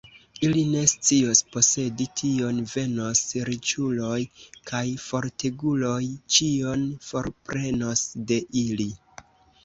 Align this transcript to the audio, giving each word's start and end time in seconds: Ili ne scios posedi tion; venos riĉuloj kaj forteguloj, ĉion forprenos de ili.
Ili 0.45 0.61
ne 0.67 0.79
scios 0.91 1.39
posedi 1.55 2.05
tion; 2.21 2.61
venos 2.71 3.21
riĉuloj 3.49 4.17
kaj 4.71 4.81
forteguloj, 5.03 5.99
ĉion 6.37 6.87
forprenos 7.09 8.03
de 8.33 8.41
ili. 8.63 8.89